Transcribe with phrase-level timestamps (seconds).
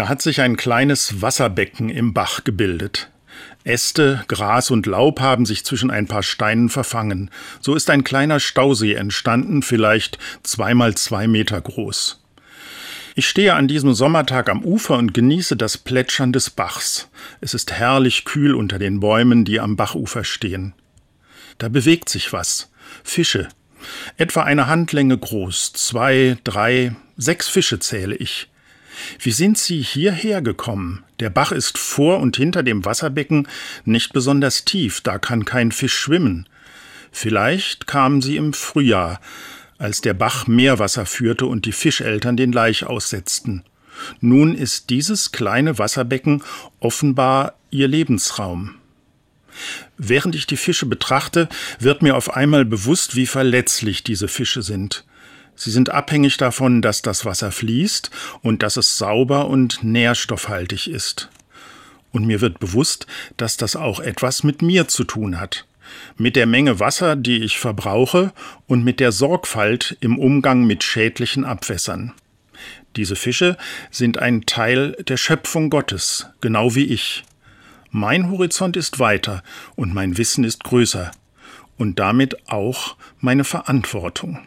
[0.00, 3.10] Da hat sich ein kleines Wasserbecken im Bach gebildet.
[3.64, 7.30] Äste, Gras und Laub haben sich zwischen ein paar Steinen verfangen.
[7.60, 12.24] So ist ein kleiner Stausee entstanden, vielleicht zweimal zwei Meter groß.
[13.14, 17.10] Ich stehe an diesem Sommertag am Ufer und genieße das Plätschern des Bachs.
[17.42, 20.72] Es ist herrlich kühl unter den Bäumen, die am Bachufer stehen.
[21.58, 22.72] Da bewegt sich was.
[23.04, 23.48] Fische.
[24.16, 25.74] Etwa eine Handlänge groß.
[25.74, 28.49] Zwei, drei, sechs Fische zähle ich.
[29.18, 31.04] Wie sind Sie hierher gekommen?
[31.20, 33.48] Der Bach ist vor und hinter dem Wasserbecken
[33.84, 36.48] nicht besonders tief, da kann kein Fisch schwimmen.
[37.12, 39.20] Vielleicht kamen Sie im Frühjahr,
[39.78, 43.64] als der Bach Meerwasser führte und die Fischeltern den Laich aussetzten.
[44.20, 46.42] Nun ist dieses kleine Wasserbecken
[46.78, 48.76] offenbar Ihr Lebensraum.
[49.98, 55.04] Während ich die Fische betrachte, wird mir auf einmal bewusst, wie verletzlich diese Fische sind.
[55.56, 58.10] Sie sind abhängig davon, dass das Wasser fließt
[58.42, 61.28] und dass es sauber und nährstoffhaltig ist.
[62.12, 65.66] Und mir wird bewusst, dass das auch etwas mit mir zu tun hat.
[66.16, 68.32] Mit der Menge Wasser, die ich verbrauche
[68.66, 72.12] und mit der Sorgfalt im Umgang mit schädlichen Abwässern.
[72.96, 73.56] Diese Fische
[73.90, 77.24] sind ein Teil der Schöpfung Gottes, genau wie ich.
[77.90, 79.42] Mein Horizont ist weiter
[79.76, 81.10] und mein Wissen ist größer
[81.76, 84.40] und damit auch meine Verantwortung.